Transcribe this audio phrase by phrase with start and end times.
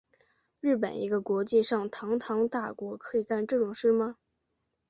[0.61, 4.15] 日本一个国际上堂堂大国可以干这种事吗？